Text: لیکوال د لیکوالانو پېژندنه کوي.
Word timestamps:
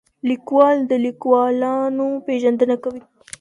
لیکوال 0.29 0.77
د 0.91 0.91
لیکوالانو 1.05 2.07
پېژندنه 2.25 2.75
کوي. 2.83 3.01